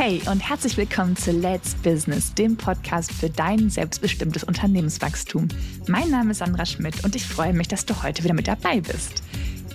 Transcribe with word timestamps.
Hey 0.00 0.22
und 0.30 0.48
herzlich 0.48 0.76
willkommen 0.76 1.16
zu 1.16 1.32
Let's 1.32 1.74
Business, 1.74 2.32
dem 2.32 2.56
Podcast 2.56 3.10
für 3.10 3.28
dein 3.28 3.68
selbstbestimmtes 3.68 4.44
Unternehmenswachstum. 4.44 5.48
Mein 5.88 6.08
Name 6.08 6.30
ist 6.30 6.38
Sandra 6.38 6.64
Schmidt 6.66 7.02
und 7.02 7.16
ich 7.16 7.26
freue 7.26 7.52
mich, 7.52 7.66
dass 7.66 7.84
du 7.84 8.00
heute 8.00 8.22
wieder 8.22 8.32
mit 8.32 8.46
dabei 8.46 8.80
bist. 8.80 9.24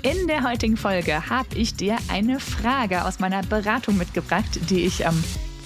In 0.01 0.27
der 0.27 0.45
heutigen 0.45 0.77
Folge 0.77 1.29
habe 1.29 1.53
ich 1.57 1.75
dir 1.75 1.97
eine 2.07 2.39
Frage 2.39 3.03
aus 3.03 3.19
meiner 3.19 3.43
Beratung 3.43 3.97
mitgebracht, 3.97 4.61
die 4.69 4.85
ich 4.85 5.01
ähm, 5.01 5.21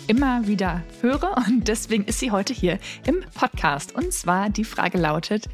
immer 0.07 0.47
wieder 0.47 0.81
höre 1.01 1.37
und 1.37 1.67
deswegen 1.67 2.05
ist 2.05 2.17
sie 2.17 2.31
heute 2.31 2.55
hier 2.55 2.79
im 3.05 3.17
Podcast. 3.35 3.93
Und 3.93 4.11
zwar 4.11 4.49
die 4.49 4.65
Frage 4.65 4.97
lautet, 4.97 5.49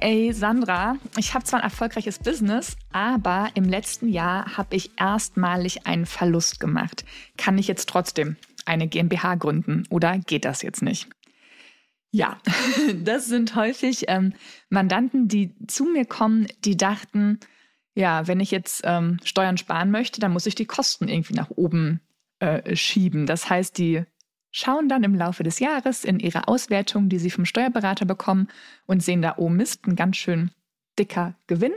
Hey 0.00 0.32
Sandra, 0.32 0.96
ich 1.16 1.34
habe 1.34 1.44
zwar 1.44 1.60
ein 1.60 1.64
erfolgreiches 1.64 2.18
Business, 2.18 2.76
aber 2.90 3.50
im 3.54 3.64
letzten 3.64 4.08
Jahr 4.08 4.56
habe 4.56 4.74
ich 4.74 4.90
erstmalig 4.98 5.86
einen 5.86 6.04
Verlust 6.04 6.58
gemacht. 6.58 7.04
Kann 7.36 7.58
ich 7.58 7.68
jetzt 7.68 7.88
trotzdem 7.88 8.36
eine 8.66 8.88
GmbH 8.88 9.36
gründen 9.36 9.84
oder 9.90 10.18
geht 10.18 10.44
das 10.44 10.62
jetzt 10.62 10.82
nicht? 10.82 11.08
Ja, 12.10 12.38
das 13.04 13.26
sind 13.26 13.54
häufig 13.54 14.06
ähm, 14.08 14.34
Mandanten, 14.68 15.28
die 15.28 15.54
zu 15.68 15.84
mir 15.84 16.06
kommen, 16.06 16.48
die 16.64 16.76
dachten, 16.76 17.38
ja, 17.94 18.26
wenn 18.26 18.40
ich 18.40 18.50
jetzt 18.50 18.82
ähm, 18.84 19.18
Steuern 19.22 19.58
sparen 19.58 19.92
möchte, 19.92 20.20
dann 20.20 20.32
muss 20.32 20.46
ich 20.46 20.56
die 20.56 20.66
Kosten 20.66 21.08
irgendwie 21.08 21.34
nach 21.34 21.50
oben 21.50 22.00
äh, 22.40 22.74
schieben. 22.74 23.26
Das 23.26 23.48
heißt, 23.48 23.78
die 23.78 24.04
schauen 24.54 24.88
dann 24.88 25.02
im 25.02 25.16
Laufe 25.16 25.42
des 25.42 25.58
Jahres 25.58 26.04
in 26.04 26.20
ihre 26.20 26.46
Auswertung, 26.46 27.08
die 27.08 27.18
sie 27.18 27.30
vom 27.30 27.44
Steuerberater 27.44 28.06
bekommen 28.06 28.46
und 28.86 29.02
sehen 29.02 29.20
da, 29.20 29.34
oh 29.36 29.48
Mist, 29.48 29.84
ein 29.86 29.96
ganz 29.96 30.16
schön 30.16 30.52
dicker 30.96 31.34
Gewinn. 31.48 31.72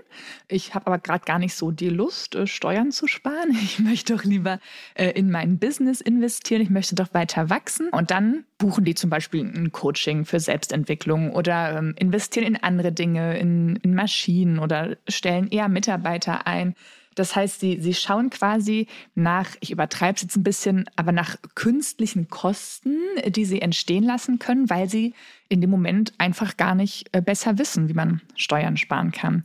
Ich 0.47 0.75
habe 0.75 0.85
aber 0.85 0.99
gerade 0.99 1.25
gar 1.25 1.39
nicht 1.39 1.55
so 1.55 1.71
die 1.71 1.89
Lust, 1.89 2.35
äh, 2.35 2.45
Steuern 2.45 2.91
zu 2.91 3.07
sparen. 3.07 3.57
Ich 3.63 3.79
möchte 3.79 4.15
doch 4.15 4.23
lieber 4.23 4.59
äh, 4.93 5.09
in 5.09 5.31
mein 5.31 5.57
Business 5.57 6.01
investieren. 6.01 6.61
Ich 6.61 6.69
möchte 6.69 6.93
doch 6.93 7.15
weiter 7.15 7.49
wachsen. 7.49 7.89
Und 7.89 8.11
dann 8.11 8.45
buchen 8.59 8.85
die 8.85 8.93
zum 8.93 9.09
Beispiel 9.09 9.43
ein 9.43 9.71
Coaching 9.71 10.25
für 10.25 10.39
Selbstentwicklung 10.39 11.31
oder 11.33 11.79
ähm, 11.79 11.95
investieren 11.97 12.45
in 12.45 12.57
andere 12.57 12.91
Dinge, 12.91 13.39
in, 13.39 13.77
in 13.77 13.95
Maschinen 13.95 14.59
oder 14.59 14.97
stellen 15.07 15.47
eher 15.47 15.67
Mitarbeiter 15.67 16.45
ein. 16.45 16.75
Das 17.17 17.35
heißt, 17.35 17.59
sie, 17.59 17.79
sie 17.81 17.93
schauen 17.93 18.29
quasi 18.29 18.87
nach, 19.15 19.49
ich 19.59 19.71
übertreibe 19.71 20.15
es 20.15 20.21
jetzt 20.21 20.37
ein 20.37 20.43
bisschen, 20.43 20.85
aber 20.95 21.11
nach 21.11 21.35
künstlichen 21.55 22.29
Kosten, 22.29 22.97
die 23.27 23.45
sie 23.45 23.61
entstehen 23.61 24.03
lassen 24.03 24.37
können, 24.37 24.69
weil 24.69 24.87
sie 24.87 25.13
in 25.49 25.61
dem 25.61 25.69
Moment 25.69 26.13
einfach 26.19 26.57
gar 26.57 26.75
nicht 26.75 27.09
äh, 27.13 27.21
besser 27.21 27.57
wissen, 27.57 27.89
wie 27.89 27.93
man 27.93 28.21
Steuern 28.35 28.77
sparen 28.77 29.11
kann. 29.11 29.43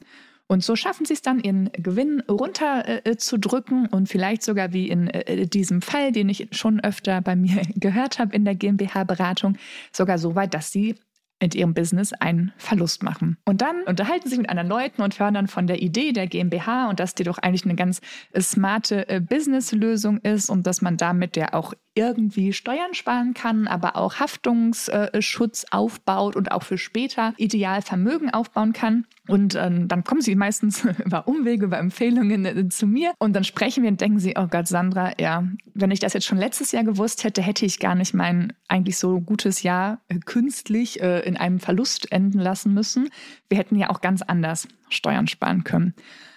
Und 0.49 0.63
so 0.63 0.77
schaffen 0.77 1.07
sie 1.07 1.15
es 1.15 1.23
dann, 1.23 1.41
ihren 1.41 1.71
Gewinn 1.73 2.23
runterzudrücken 2.29 3.87
äh, 3.87 3.97
und 3.97 4.11
vielleicht 4.11 4.43
sogar 4.43 4.75
wie 4.75 4.91
in 4.91 5.09
äh, 5.09 5.47
diesem 5.47 5.81
Fall, 5.81 6.13
den 6.13 6.29
ich 6.29 6.49
schon 6.53 6.79
öfter 6.79 7.23
bei 7.23 7.37
mir 7.37 7.63
gehört 7.77 8.19
habe 8.19 8.37
in 8.37 8.45
der 8.45 8.55
GmbH-Beratung, 8.55 9.57
sogar 9.93 10.19
so 10.19 10.35
weit, 10.35 10.53
dass 10.53 10.71
sie 10.71 10.97
in 11.43 11.51
ihrem 11.51 11.75
Business 11.75 12.13
einen 12.13 12.53
Verlust 12.57 13.03
machen. 13.03 13.37
Und 13.45 13.63
dann 13.63 13.83
unterhalten 13.83 14.25
sie 14.25 14.31
sich 14.31 14.39
mit 14.39 14.49
anderen 14.49 14.69
Leuten 14.69 15.03
und 15.03 15.19
dann 15.19 15.49
von 15.49 15.67
der 15.67 15.83
Idee 15.83 16.13
der 16.13 16.29
GmbH 16.29 16.89
und 16.89 17.01
dass 17.01 17.15
die 17.15 17.25
doch 17.25 17.39
eigentlich 17.39 17.65
eine 17.65 17.75
ganz 17.75 18.01
äh, 18.33 18.41
smarte 18.41 19.09
äh, 19.09 19.21
Businesslösung 19.21 20.19
ist 20.19 20.51
und 20.51 20.67
dass 20.67 20.83
man 20.83 20.97
damit 20.97 21.37
ja 21.37 21.53
auch 21.53 21.75
irgendwie 21.95 22.53
Steuern 22.53 22.95
sparen 22.95 23.35
kann, 23.35 23.69
aber 23.69 23.97
auch 23.97 24.15
Haftungsschutz 24.19 25.67
aufbaut 25.71 26.37
und 26.37 26.51
auch 26.51 26.63
für 26.63 26.79
später 26.79 27.35
ideal 27.37 27.83
Vermögen 27.83 28.31
aufbauen 28.31 28.73
kann. 28.73 29.07
Und 29.29 29.55
ähm, 29.55 29.89
dann 29.89 30.03
kommen 30.03 30.23
sie 30.23 30.35
meistens 30.35 30.85
über 31.05 31.29
Umwege, 31.29 31.67
über 31.67 31.79
Empfehlungen 31.79 32.45
äh, 32.45 32.69
zu 32.69 32.87
mir 32.87 33.13
und 33.19 33.35
dann 33.35 33.45
sprechen 33.45 33.83
wir 33.83 33.91
und 33.91 34.01
denken 34.01 34.19
sie, 34.19 34.35
oh 34.37 34.47
Gott, 34.47 34.69
Sandra, 34.69 35.13
ja, 35.21 35.47
wenn 35.75 35.91
ich 35.91 36.01
das 36.01 36.15
jetzt 36.15 36.27
schon 36.27 36.39
letztes 36.39 36.73
Jahr 36.73 36.85
gewusst 36.85 37.25
hätte, 37.25 37.43
hätte 37.43 37.67
ich 37.67 37.79
gar 37.79 37.95
nicht 37.95 38.15
mein 38.15 38.53
eigentlich 38.69 38.97
so 38.97 39.21
gutes 39.21 39.63
Jahr 39.63 40.01
äh, 40.09 40.19
künstlich 40.19 41.01
äh, 41.03 41.21
in 41.21 41.37
einem 41.37 41.61
Verlust 41.61 42.11
enden 42.11 42.39
lassen 42.39 42.73
müssen. 42.73 43.11
Wir 43.49 43.59
hätten 43.59 43.77
ja 43.77 43.91
auch 43.91 44.01
ganz 44.01 44.23
anders 44.23 44.67
Steuern 44.89 45.27
sparen 45.27 45.63
können. 45.65 45.95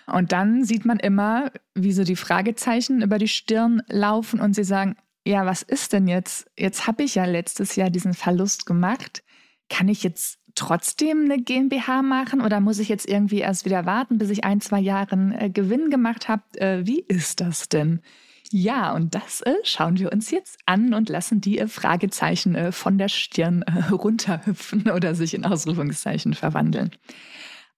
Und 0.08 0.32
dann 0.32 0.64
sieht 0.64 0.86
man 0.86 1.00
immer, 1.00 1.52
wie 1.74 1.92
so 1.92 2.04
die 2.04 2.16
Fragezeichen 2.16 3.02
über 3.02 3.18
die 3.18 3.28
Stirn 3.28 3.82
laufen 3.88 4.40
und 4.40 4.54
sie 4.54 4.64
sagen, 4.64 4.96
ja, 5.26 5.46
was 5.46 5.64
ist 5.64 5.94
denn 5.94 6.08
jetzt? 6.08 6.50
Jetzt 6.58 6.88
habe 6.88 7.04
ich 7.04 7.16
ja 7.16 7.26
letztes 7.26 7.76
Jahr 7.76 7.90
diesen 7.90 8.14
Verlust 8.14 8.66
gemacht. 8.66 9.24
Kann 9.70 9.88
ich 9.88 10.04
jetzt 10.04 10.38
trotzdem 10.54 11.26
eine 11.26 11.42
GmbH 11.42 12.04
machen 12.04 12.42
oder 12.42 12.62
muss 12.62 12.80
ich 12.80 12.90
jetzt 12.90 13.08
irgendwie 13.08 13.40
erst 13.40 13.66
wieder 13.66 13.86
warten, 13.86 14.20
bis 14.20 14.30
ich 14.30 14.44
ein, 14.44 14.62
zwei 14.62 14.80
Jahre 14.80 15.16
äh, 15.38 15.50
Gewinn 15.50 15.90
gemacht 15.90 16.30
habe? 16.30 16.44
Äh, 16.58 16.86
wie 16.86 17.00
ist 17.00 17.42
das 17.42 17.68
denn? 17.70 18.02
Ja, 18.52 18.94
und 18.94 19.16
das 19.16 19.42
äh, 19.42 19.56
schauen 19.64 19.98
wir 19.98 20.14
uns 20.14 20.30
jetzt 20.30 20.60
an 20.68 20.94
und 20.94 21.10
lassen 21.10 21.42
die 21.42 21.58
äh, 21.58 21.68
Fragezeichen 21.68 22.72
von 22.72 23.00
der 23.00 23.10
Stirn 23.10 23.64
runterhüpfen 23.92 24.90
oder 24.92 25.16
sich 25.16 25.34
in 25.34 25.44
Ausrufungszeichen 25.44 26.36
verwandeln. 26.36 26.92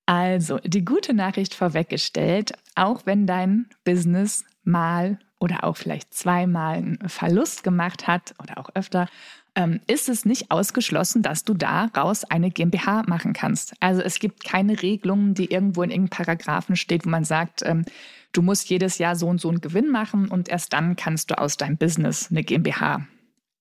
Also, 0.06 0.60
die 0.64 0.86
gute 0.86 1.14
Nachricht 1.14 1.54
vorweggestellt, 1.54 2.54
auch 2.76 3.06
wenn 3.06 3.26
dein 3.26 3.68
Business 3.84 4.46
mal 4.64 5.20
oder 5.40 5.64
auch 5.64 5.78
vielleicht 5.78 6.14
zweimal 6.14 6.78
einen 6.78 7.10
Verlust 7.10 7.64
gemacht 7.64 8.08
hat 8.08 8.34
oder 8.42 8.58
auch 8.58 8.70
öfter, 8.74 9.08
ähm, 9.56 9.80
ist 9.88 10.08
es 10.08 10.24
nicht 10.24 10.52
ausgeschlossen, 10.52 11.24
dass 11.24 11.44
du 11.44 11.54
daraus 11.54 12.24
eine 12.24 12.52
GmbH 12.52 13.04
machen 13.08 13.34
kannst. 13.34 13.74
Also 13.80 14.02
es 14.02 14.20
gibt 14.20 14.44
keine 14.44 14.82
Regelung, 14.82 15.34
die 15.34 15.52
irgendwo 15.52 15.82
in 15.84 15.90
irgendeinem 15.90 16.26
Paragraphen 16.26 16.76
steht, 16.76 17.06
wo 17.06 17.10
man 17.10 17.24
sagt, 17.24 17.64
ähm, 17.64 17.84
du 18.34 18.44
musst 18.44 18.70
jedes 18.70 19.00
Jahr 19.00 19.16
so 19.16 19.28
und 19.28 19.42
so 19.42 19.50
einen 19.50 19.62
Gewinn 19.62 19.90
machen 19.90 20.28
und 20.28 20.48
erst 20.48 20.74
dann 20.74 20.96
kannst 20.96 21.32
du 21.32 21.38
aus 21.40 21.58
deinem 21.58 21.78
Business 21.78 22.30
eine 22.30 22.44
GmbH 22.44 23.08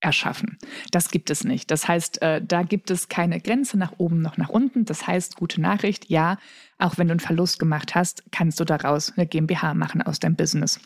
erschaffen. 0.00 0.58
Das 0.90 1.10
gibt 1.10 1.30
es 1.30 1.44
nicht. 1.44 1.70
Das 1.70 1.88
heißt, 1.88 2.20
äh, 2.20 2.42
da 2.44 2.62
gibt 2.62 2.90
es 2.90 3.08
keine 3.08 3.40
Grenze 3.40 3.78
nach 3.78 3.94
oben 3.96 4.20
noch 4.20 4.36
nach 4.36 4.50
unten. 4.50 4.84
Das 4.84 5.06
heißt, 5.06 5.36
gute 5.36 5.60
Nachricht, 5.60 6.10
ja, 6.10 6.36
auch 6.78 6.98
wenn 6.98 7.08
du 7.08 7.12
einen 7.12 7.20
Verlust 7.20 7.58
gemacht 7.58 7.94
hast, 7.94 8.22
kannst 8.30 8.60
du 8.60 8.64
daraus 8.64 9.14
eine 9.16 9.26
GmbH 9.26 9.72
machen 9.72 10.02
aus 10.02 10.20
deinem 10.20 10.36
Business. 10.36 10.78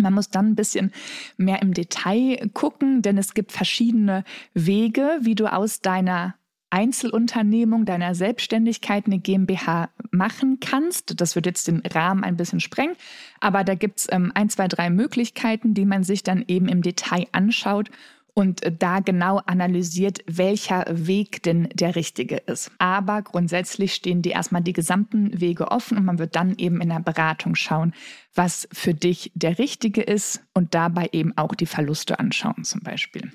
Man 0.00 0.14
muss 0.14 0.30
dann 0.30 0.50
ein 0.50 0.56
bisschen 0.56 0.92
mehr 1.36 1.62
im 1.62 1.74
Detail 1.74 2.50
gucken, 2.54 3.02
denn 3.02 3.18
es 3.18 3.34
gibt 3.34 3.52
verschiedene 3.52 4.24
Wege, 4.54 5.18
wie 5.22 5.34
du 5.34 5.52
aus 5.52 5.80
deiner 5.80 6.34
Einzelunternehmung, 6.70 7.86
deiner 7.86 8.14
Selbstständigkeit 8.14 9.06
eine 9.06 9.18
GmbH 9.18 9.88
machen 10.10 10.60
kannst. 10.60 11.20
Das 11.20 11.34
wird 11.34 11.46
jetzt 11.46 11.66
den 11.66 11.80
Rahmen 11.80 12.24
ein 12.24 12.36
bisschen 12.36 12.60
sprengen, 12.60 12.94
aber 13.40 13.64
da 13.64 13.74
gibt 13.74 14.00
es 14.00 14.08
ähm, 14.10 14.32
ein, 14.34 14.50
zwei, 14.50 14.68
drei 14.68 14.90
Möglichkeiten, 14.90 15.72
die 15.72 15.86
man 15.86 16.04
sich 16.04 16.22
dann 16.22 16.44
eben 16.46 16.68
im 16.68 16.82
Detail 16.82 17.26
anschaut 17.32 17.90
und 18.38 18.60
da 18.78 19.00
genau 19.00 19.40
analysiert, 19.46 20.20
welcher 20.28 20.84
Weg 20.88 21.42
denn 21.42 21.68
der 21.74 21.96
richtige 21.96 22.36
ist. 22.36 22.70
Aber 22.78 23.22
grundsätzlich 23.22 23.94
stehen 23.94 24.22
dir 24.22 24.34
erstmal 24.34 24.62
die 24.62 24.72
gesamten 24.72 25.40
Wege 25.40 25.72
offen 25.72 25.98
und 25.98 26.04
man 26.04 26.20
wird 26.20 26.36
dann 26.36 26.54
eben 26.56 26.80
in 26.80 26.90
der 26.90 27.00
Beratung 27.00 27.56
schauen, 27.56 27.94
was 28.36 28.68
für 28.72 28.94
dich 28.94 29.32
der 29.34 29.58
richtige 29.58 30.02
ist 30.02 30.40
und 30.54 30.72
dabei 30.74 31.08
eben 31.10 31.36
auch 31.36 31.56
die 31.56 31.66
Verluste 31.66 32.20
anschauen 32.20 32.62
zum 32.62 32.80
Beispiel. 32.80 33.32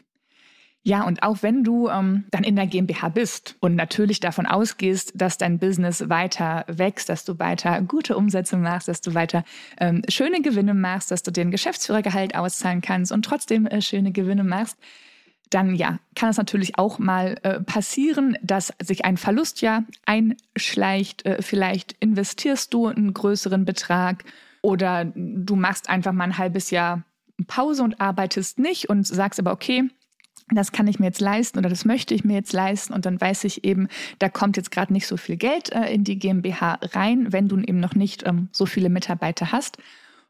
Ja, 0.85 1.03
und 1.05 1.23
auch 1.23 1.37
wenn 1.41 1.63
du 1.63 1.87
ähm, 1.87 2.25
dann 2.31 2.43
in 2.43 2.57
der 2.57 2.67
GmbH 2.67 3.07
bist 3.07 3.55
und 3.61 3.75
natürlich 3.75 4.19
davon 4.19 4.45
ausgehst, 4.45 5.13
dass 5.15 5.37
dein 5.37 5.57
Business 5.57 6.09
weiter 6.09 6.65
wächst, 6.67 7.07
dass 7.07 7.23
du 7.23 7.39
weiter 7.39 7.81
gute 7.81 8.17
Umsätze 8.17 8.57
machst, 8.57 8.89
dass 8.89 8.99
du 8.99 9.13
weiter 9.13 9.45
ähm, 9.79 10.01
schöne 10.09 10.41
Gewinne 10.41 10.73
machst, 10.73 11.09
dass 11.09 11.23
du 11.23 11.31
dir 11.31 11.41
ein 11.41 11.51
Geschäftsführergehalt 11.51 12.35
auszahlen 12.35 12.81
kannst 12.81 13.13
und 13.13 13.23
trotzdem 13.23 13.65
äh, 13.65 13.81
schöne 13.81 14.11
Gewinne 14.11 14.43
machst, 14.43 14.77
dann 15.49 15.75
ja, 15.75 15.99
kann 16.15 16.31
es 16.31 16.37
natürlich 16.37 16.77
auch 16.77 16.99
mal 16.99 17.37
äh, 17.43 17.61
passieren, 17.61 18.37
dass 18.41 18.73
sich 18.81 19.05
ein 19.05 19.15
Verlust 19.15 19.61
ja 19.61 19.83
einschleicht. 20.05 21.25
Äh, 21.25 21.41
vielleicht 21.41 21.95
investierst 22.01 22.73
du 22.73 22.87
einen 22.87 23.13
größeren 23.13 23.63
Betrag 23.63 24.25
oder 24.61 25.05
du 25.15 25.55
machst 25.55 25.89
einfach 25.89 26.11
mal 26.11 26.25
ein 26.25 26.37
halbes 26.37 26.71
Jahr 26.71 27.03
Pause 27.47 27.83
und 27.83 28.01
arbeitest 28.01 28.59
nicht 28.59 28.89
und 28.89 29.07
sagst 29.07 29.39
aber, 29.39 29.53
okay, 29.53 29.89
das 30.49 30.71
kann 30.71 30.87
ich 30.87 30.99
mir 30.99 31.05
jetzt 31.05 31.21
leisten 31.21 31.59
oder 31.59 31.69
das 31.69 31.85
möchte 31.85 32.13
ich 32.13 32.23
mir 32.23 32.35
jetzt 32.35 32.53
leisten 32.53 32.93
und 32.93 33.05
dann 33.05 33.19
weiß 33.19 33.43
ich 33.45 33.63
eben, 33.63 33.87
da 34.19 34.29
kommt 34.29 34.57
jetzt 34.57 34.71
gerade 34.71 34.93
nicht 34.93 35.07
so 35.07 35.17
viel 35.17 35.37
Geld 35.37 35.71
äh, 35.71 35.93
in 35.93 36.03
die 36.03 36.19
GmbH 36.19 36.79
rein, 36.93 37.31
wenn 37.31 37.47
du 37.47 37.57
eben 37.57 37.79
noch 37.79 37.95
nicht 37.95 38.25
ähm, 38.25 38.49
so 38.51 38.65
viele 38.65 38.89
Mitarbeiter 38.89 39.51
hast. 39.51 39.77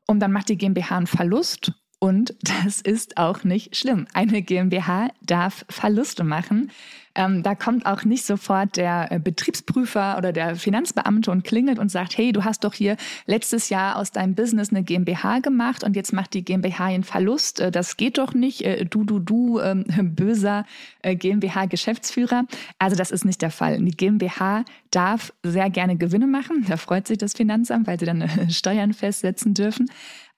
Und 0.05 0.19
dann 0.19 0.31
macht 0.31 0.49
die 0.49 0.57
GmbH 0.57 0.97
einen 0.97 1.07
Verlust 1.07 1.73
und 2.03 2.35
das 2.41 2.81
ist 2.81 3.15
auch 3.15 3.45
nicht 3.45 3.77
schlimm. 3.77 4.07
Eine 4.13 4.41
GmbH 4.41 5.07
darf 5.21 5.63
Verluste 5.69 6.25
machen. 6.25 6.69
Ähm, 7.15 7.43
da 7.43 7.55
kommt 7.55 7.85
auch 7.85 8.03
nicht 8.03 8.25
sofort 8.25 8.75
der 8.75 9.09
äh, 9.09 9.19
Betriebsprüfer 9.19 10.17
oder 10.17 10.33
der 10.33 10.57
Finanzbeamte 10.57 11.31
und 11.31 11.45
klingelt 11.45 11.79
und 11.79 11.89
sagt, 11.89 12.17
hey, 12.17 12.33
du 12.33 12.43
hast 12.43 12.65
doch 12.65 12.73
hier 12.73 12.97
letztes 13.25 13.69
Jahr 13.69 13.95
aus 13.95 14.11
deinem 14.11 14.35
Business 14.35 14.71
eine 14.71 14.83
GmbH 14.83 15.39
gemacht 15.39 15.85
und 15.85 15.95
jetzt 15.95 16.11
macht 16.11 16.33
die 16.33 16.43
GmbH 16.43 16.87
einen 16.87 17.05
Verlust. 17.05 17.61
Äh, 17.61 17.71
das 17.71 17.95
geht 17.95 18.17
doch 18.17 18.33
nicht. 18.33 18.65
Äh, 18.65 18.83
du, 18.83 19.05
du, 19.05 19.19
du, 19.19 19.61
ähm, 19.61 19.85
böser 20.15 20.65
GmbH-Geschäftsführer. 21.03 22.43
Also 22.79 22.97
das 22.97 23.11
ist 23.11 23.23
nicht 23.23 23.41
der 23.41 23.51
Fall. 23.51 23.79
Die 23.79 23.91
GmbH 23.91 24.65
darf 24.91 25.31
sehr 25.41 25.69
gerne 25.69 25.95
Gewinne 25.95 26.27
machen. 26.27 26.65
Da 26.67 26.75
freut 26.75 27.07
sich 27.07 27.17
das 27.17 27.31
Finanzamt, 27.31 27.87
weil 27.87 27.97
sie 27.97 28.05
dann 28.05 28.27
Steuern 28.49 28.91
festsetzen 28.91 29.53
dürfen 29.53 29.85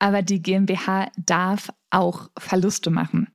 aber 0.05 0.21
die 0.21 0.39
GmbH 0.39 1.09
darf 1.17 1.73
auch 1.89 2.29
Verluste 2.37 2.91
machen. 2.91 3.27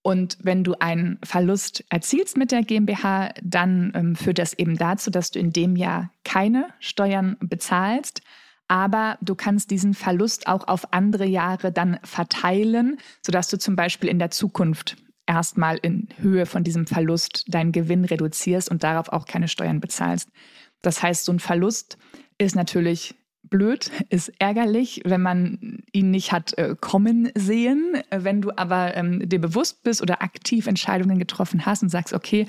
Und 0.00 0.38
wenn 0.40 0.64
du 0.64 0.72
einen 0.80 1.18
Verlust 1.22 1.84
erzielst 1.90 2.38
mit 2.38 2.52
der 2.52 2.62
GmbH, 2.62 3.34
dann 3.42 3.92
ähm, 3.94 4.16
führt 4.16 4.38
das 4.38 4.54
eben 4.54 4.78
dazu, 4.78 5.10
dass 5.10 5.30
du 5.30 5.38
in 5.38 5.52
dem 5.52 5.76
Jahr 5.76 6.10
keine 6.24 6.68
Steuern 6.78 7.36
bezahlst. 7.40 8.22
Aber 8.66 9.18
du 9.20 9.34
kannst 9.34 9.70
diesen 9.70 9.92
Verlust 9.92 10.46
auch 10.46 10.66
auf 10.68 10.94
andere 10.94 11.26
Jahre 11.26 11.70
dann 11.70 11.98
verteilen, 12.02 12.96
sodass 13.20 13.48
du 13.48 13.58
zum 13.58 13.76
Beispiel 13.76 14.08
in 14.08 14.18
der 14.18 14.30
Zukunft 14.30 14.96
erstmal 15.26 15.76
in 15.76 16.08
Höhe 16.16 16.46
von 16.46 16.64
diesem 16.64 16.86
Verlust 16.86 17.44
deinen 17.48 17.72
Gewinn 17.72 18.06
reduzierst 18.06 18.70
und 18.70 18.84
darauf 18.84 19.10
auch 19.10 19.26
keine 19.26 19.48
Steuern 19.48 19.80
bezahlst. 19.80 20.30
Das 20.80 21.02
heißt, 21.02 21.26
so 21.26 21.32
ein 21.32 21.40
Verlust 21.40 21.98
ist 22.38 22.56
natürlich 22.56 23.14
blöd, 23.48 23.90
ist 24.08 24.32
ärgerlich, 24.38 25.02
wenn 25.04 25.22
man 25.22 25.82
ihn 25.92 26.10
nicht 26.10 26.32
hat 26.32 26.56
äh, 26.58 26.74
kommen 26.80 27.30
sehen. 27.34 28.02
Wenn 28.10 28.42
du 28.42 28.52
aber 28.56 28.96
ähm, 28.96 29.28
dir 29.28 29.40
bewusst 29.40 29.82
bist 29.82 30.02
oder 30.02 30.22
aktiv 30.22 30.66
Entscheidungen 30.66 31.18
getroffen 31.18 31.66
hast 31.66 31.82
und 31.82 31.88
sagst, 31.88 32.12
okay, 32.12 32.46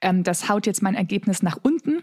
ähm, 0.00 0.22
das 0.22 0.48
haut 0.48 0.66
jetzt 0.66 0.82
mein 0.82 0.94
Ergebnis 0.94 1.42
nach 1.42 1.58
unten, 1.62 2.02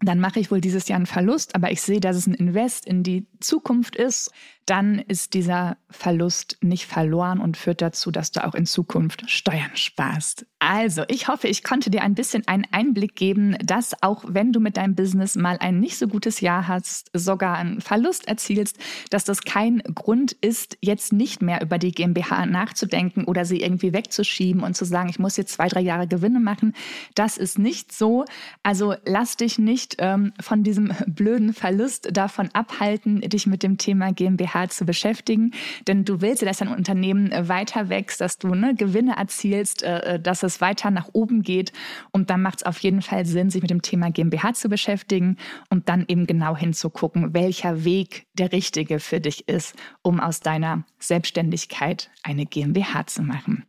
dann 0.00 0.20
mache 0.20 0.40
ich 0.40 0.50
wohl 0.50 0.60
dieses 0.60 0.88
Jahr 0.88 0.96
einen 0.96 1.06
Verlust, 1.06 1.54
aber 1.54 1.70
ich 1.70 1.80
sehe, 1.80 2.00
dass 2.00 2.16
es 2.16 2.26
ein 2.26 2.34
Invest 2.34 2.86
in 2.86 3.02
die 3.02 3.26
Zukunft 3.40 3.96
ist 3.96 4.32
dann 4.66 4.98
ist 4.98 5.34
dieser 5.34 5.76
Verlust 5.90 6.56
nicht 6.60 6.86
verloren 6.86 7.40
und 7.40 7.56
führt 7.56 7.82
dazu, 7.82 8.10
dass 8.10 8.30
du 8.30 8.44
auch 8.44 8.54
in 8.54 8.66
Zukunft 8.66 9.28
Steuern 9.30 9.74
sparst. 9.74 10.46
Also, 10.60 11.02
ich 11.08 11.26
hoffe, 11.26 11.48
ich 11.48 11.64
konnte 11.64 11.90
dir 11.90 12.02
ein 12.02 12.14
bisschen 12.14 12.46
einen 12.46 12.66
Einblick 12.70 13.16
geben, 13.16 13.56
dass 13.62 14.00
auch 14.00 14.24
wenn 14.28 14.52
du 14.52 14.60
mit 14.60 14.76
deinem 14.76 14.94
Business 14.94 15.34
mal 15.34 15.58
ein 15.58 15.80
nicht 15.80 15.98
so 15.98 16.06
gutes 16.06 16.40
Jahr 16.40 16.68
hast, 16.68 17.10
sogar 17.12 17.56
einen 17.56 17.80
Verlust 17.80 18.28
erzielst, 18.28 18.78
dass 19.10 19.24
das 19.24 19.42
kein 19.42 19.82
Grund 19.94 20.32
ist, 20.32 20.78
jetzt 20.80 21.12
nicht 21.12 21.42
mehr 21.42 21.62
über 21.62 21.78
die 21.78 21.90
GmbH 21.90 22.46
nachzudenken 22.46 23.24
oder 23.24 23.44
sie 23.44 23.60
irgendwie 23.60 23.92
wegzuschieben 23.92 24.62
und 24.62 24.76
zu 24.76 24.84
sagen, 24.84 25.08
ich 25.08 25.18
muss 25.18 25.36
jetzt 25.36 25.54
zwei, 25.54 25.66
drei 25.66 25.80
Jahre 25.80 26.06
Gewinne 26.06 26.38
machen. 26.38 26.74
Das 27.16 27.36
ist 27.36 27.58
nicht 27.58 27.92
so. 27.92 28.24
Also 28.62 28.94
lass 29.04 29.36
dich 29.36 29.58
nicht 29.58 29.96
ähm, 29.98 30.32
von 30.40 30.62
diesem 30.62 30.92
blöden 31.08 31.54
Verlust 31.54 32.10
davon 32.12 32.50
abhalten, 32.52 33.20
dich 33.20 33.48
mit 33.48 33.64
dem 33.64 33.78
Thema 33.78 34.12
GmbH 34.12 34.51
GmbH 34.52 34.68
zu 34.68 34.84
beschäftigen. 34.84 35.52
Denn 35.86 36.04
du 36.04 36.20
willst 36.20 36.42
ja, 36.42 36.48
dass 36.48 36.58
dein 36.58 36.68
Unternehmen 36.68 37.30
äh, 37.32 37.48
weiter 37.48 37.88
wächst, 37.88 38.20
dass 38.20 38.38
du 38.38 38.54
ne, 38.54 38.74
Gewinne 38.74 39.16
erzielst, 39.16 39.82
äh, 39.82 40.14
äh, 40.14 40.20
dass 40.20 40.42
es 40.42 40.60
weiter 40.60 40.90
nach 40.90 41.08
oben 41.12 41.42
geht. 41.42 41.72
Und 42.10 42.30
dann 42.30 42.42
macht 42.42 42.58
es 42.58 42.62
auf 42.64 42.78
jeden 42.80 43.02
Fall 43.02 43.26
Sinn, 43.26 43.50
sich 43.50 43.62
mit 43.62 43.70
dem 43.70 43.82
Thema 43.82 44.10
GmbH 44.10 44.54
zu 44.54 44.68
beschäftigen 44.68 45.36
und 45.70 45.88
dann 45.88 46.04
eben 46.08 46.26
genau 46.26 46.56
hinzugucken, 46.56 47.34
welcher 47.34 47.84
Weg 47.84 48.26
der 48.34 48.52
richtige 48.52 49.00
für 49.00 49.20
dich 49.20 49.48
ist, 49.48 49.76
um 50.02 50.20
aus 50.20 50.40
deiner 50.40 50.84
Selbstständigkeit 50.98 52.10
eine 52.22 52.46
GmbH 52.46 53.06
zu 53.06 53.22
machen. 53.22 53.64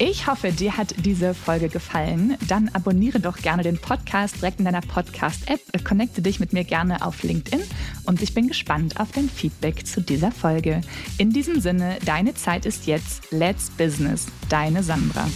Ich 0.00 0.28
hoffe, 0.28 0.52
dir 0.52 0.76
hat 0.76 0.94
diese 1.04 1.34
Folge 1.34 1.68
gefallen. 1.68 2.36
Dann 2.46 2.70
abonniere 2.72 3.18
doch 3.18 3.38
gerne 3.38 3.64
den 3.64 3.78
Podcast 3.78 4.36
direkt 4.36 4.60
in 4.60 4.64
deiner 4.64 4.80
Podcast-App, 4.80 5.60
connecte 5.84 6.22
dich 6.22 6.38
mit 6.38 6.52
mir 6.52 6.62
gerne 6.62 7.04
auf 7.04 7.24
LinkedIn 7.24 7.62
und 8.04 8.22
ich 8.22 8.32
bin 8.32 8.46
gespannt 8.46 9.00
auf 9.00 9.10
dein 9.10 9.28
Feedback 9.28 9.84
zu 9.84 10.00
dieser 10.00 10.30
Folge. 10.30 10.82
In 11.18 11.32
diesem 11.32 11.60
Sinne, 11.60 11.98
deine 12.04 12.34
Zeit 12.34 12.64
ist 12.64 12.86
jetzt. 12.86 13.32
Let's 13.32 13.70
Business. 13.70 14.26
Deine 14.48 14.84
Sandra. 14.84 15.26